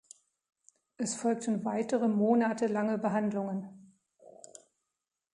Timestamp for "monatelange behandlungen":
2.07-3.95